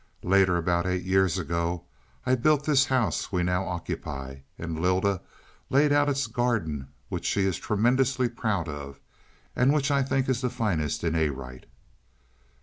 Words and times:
Later, 0.23 0.57
about 0.57 0.87
eight 0.87 1.03
years 1.03 1.37
ago, 1.37 1.83
I 2.25 2.33
built 2.33 2.63
this 2.65 2.85
house 2.87 3.31
we 3.31 3.43
now 3.43 3.67
occupy 3.67 4.37
and 4.57 4.79
Lylda 4.81 5.21
laid 5.69 5.91
out 5.93 6.09
its 6.09 6.25
garden 6.25 6.87
which 7.09 7.23
she 7.23 7.41
is 7.45 7.59
tremendously 7.59 8.27
proud 8.27 8.67
of, 8.67 8.99
and 9.55 9.71
which 9.71 9.91
I 9.91 10.01
think 10.01 10.27
is 10.27 10.41
the 10.41 10.49
finest 10.49 11.03
in 11.03 11.15
Arite. 11.15 11.67